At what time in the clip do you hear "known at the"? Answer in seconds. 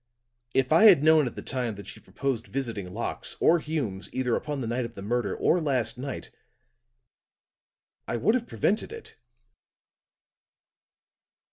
1.03-1.43